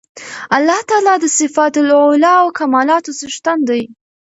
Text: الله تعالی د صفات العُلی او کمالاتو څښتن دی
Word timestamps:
الله 0.55 0.79
تعالی 0.89 1.15
د 1.19 1.25
صفات 1.39 1.73
العُلی 1.81 2.33
او 2.41 2.47
کمالاتو 2.59 3.11
څښتن 3.19 3.59
دی 3.69 3.83